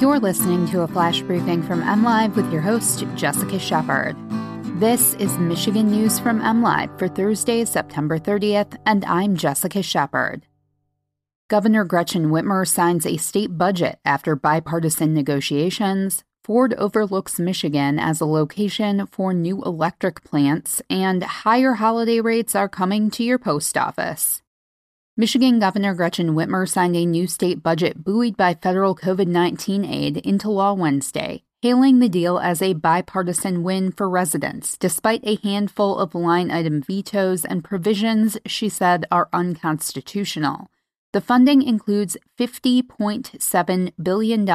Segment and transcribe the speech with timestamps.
[0.00, 4.16] You're listening to a flash briefing from MLive with your host, Jessica Shepard.
[4.78, 10.46] This is Michigan News from MLive for Thursday, September 30th, and I'm Jessica Shepard.
[11.48, 16.22] Governor Gretchen Whitmer signs a state budget after bipartisan negotiations.
[16.44, 22.68] Ford overlooks Michigan as a location for new electric plants, and higher holiday rates are
[22.68, 24.42] coming to your post office.
[25.20, 30.18] Michigan Governor Gretchen Whitmer signed a new state budget buoyed by federal COVID 19 aid
[30.18, 35.98] into law Wednesday, hailing the deal as a bipartisan win for residents, despite a handful
[35.98, 40.70] of line item vetoes and provisions she said are unconstitutional.
[41.12, 44.48] The funding includes $50.7 billion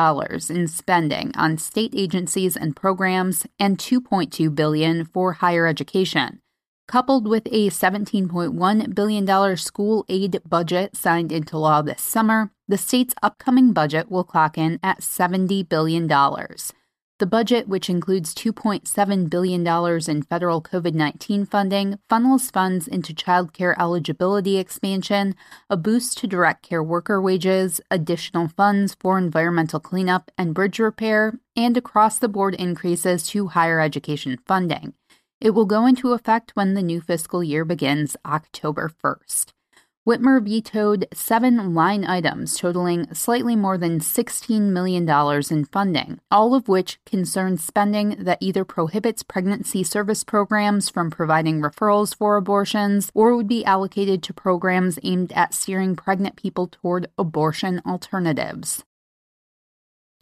[0.50, 6.40] in spending on state agencies and programs and 2.2 billion for higher education
[6.88, 13.16] coupled with a $17.1 billion school aid budget signed into law this summer, the state's
[13.22, 16.08] upcoming budget will clock in at $70 billion.
[17.20, 19.66] The budget, which includes $2.7 billion
[20.10, 25.36] in federal COVID 19 funding, funnels funds into child care eligibility expansion,
[25.70, 31.40] a boost to direct care worker wages, additional funds for environmental cleanup and bridge repair,
[31.56, 34.94] and across the board increases to higher education funding.
[35.44, 39.52] It will go into effect when the new fiscal year begins October 1st.
[40.08, 45.06] Whitmer vetoed seven line items totaling slightly more than $16 million
[45.52, 51.60] in funding, all of which concern spending that either prohibits pregnancy service programs from providing
[51.60, 57.10] referrals for abortions or would be allocated to programs aimed at steering pregnant people toward
[57.18, 58.86] abortion alternatives.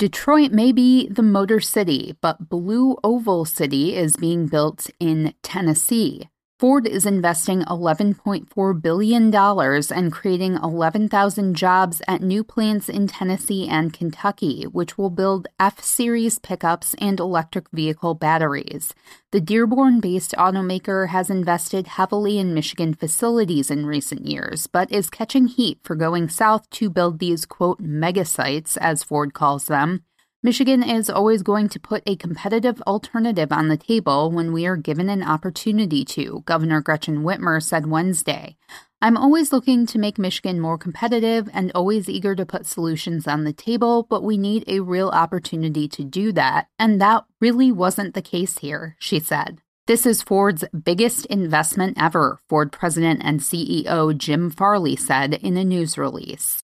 [0.01, 6.27] Detroit may be the Motor City, but Blue Oval City is being built in Tennessee.
[6.61, 13.91] Ford is investing $11.4 billion and creating 11,000 jobs at new plants in Tennessee and
[13.91, 18.93] Kentucky, which will build F Series pickups and electric vehicle batteries.
[19.31, 25.09] The Dearborn based automaker has invested heavily in Michigan facilities in recent years, but is
[25.09, 30.03] catching heat for going south to build these, quote, mega sites, as Ford calls them.
[30.43, 34.75] Michigan is always going to put a competitive alternative on the table when we are
[34.75, 38.57] given an opportunity to, Governor Gretchen Whitmer said Wednesday.
[39.03, 43.43] I'm always looking to make Michigan more competitive and always eager to put solutions on
[43.43, 48.15] the table, but we need a real opportunity to do that, and that really wasn't
[48.15, 49.61] the case here, she said.
[49.85, 55.63] This is Ford's biggest investment ever, Ford President and CEO Jim Farley said in a
[55.63, 56.63] news release.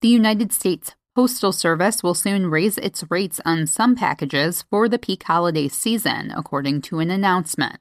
[0.00, 4.98] The United States Postal Service will soon raise its rates on some packages for the
[4.98, 7.76] peak holiday season, according to an announcement.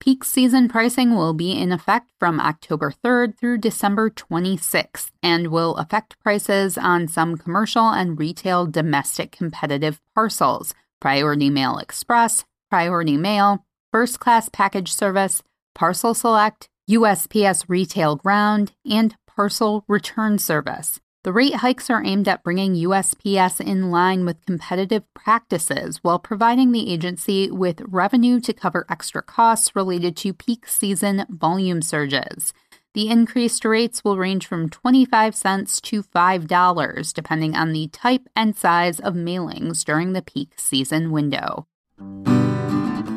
[0.00, 5.76] Peak season pricing will be in effect from October 3rd through December 26th and will
[5.76, 13.66] affect prices on some commercial and retail domestic competitive parcels, Priority Mail Express, Priority Mail,
[13.92, 15.42] First Class Package Service,
[15.74, 20.98] Parcel Select, USPS Retail Ground, and Parcel Return Service.
[21.22, 26.72] The rate hikes are aimed at bringing USPS in line with competitive practices while providing
[26.72, 32.54] the agency with revenue to cover extra costs related to peak season volume surges.
[32.94, 38.56] The increased rates will range from 25 cents to $5, depending on the type and
[38.56, 41.66] size of mailings during the peak season window.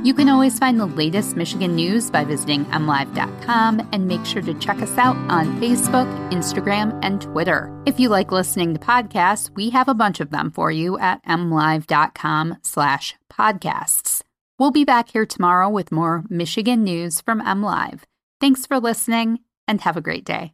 [0.03, 4.53] You can always find the latest Michigan news by visiting mlive.com and make sure to
[4.55, 7.71] check us out on Facebook, Instagram, and Twitter.
[7.85, 11.23] If you like listening to podcasts, we have a bunch of them for you at
[11.23, 14.23] mlive.com slash podcasts.
[14.59, 18.01] We'll be back here tomorrow with more Michigan news from MLive.
[18.41, 19.39] Thanks for listening
[19.69, 20.53] and have a great day.